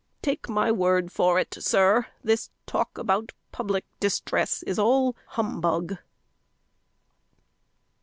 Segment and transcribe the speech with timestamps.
[0.23, 5.97] Take my word for it, sir, this talk about public distress is all humbug!"